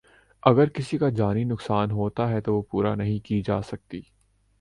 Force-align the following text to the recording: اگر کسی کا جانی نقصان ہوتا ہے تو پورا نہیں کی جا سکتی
اگر 0.43 0.69
کسی 0.69 0.97
کا 0.97 1.09
جانی 1.09 1.43
نقصان 1.43 1.91
ہوتا 1.91 2.29
ہے 2.29 2.39
تو 2.41 2.61
پورا 2.61 2.93
نہیں 2.95 3.19
کی 3.25 3.41
جا 3.41 3.61
سکتی 3.61 4.01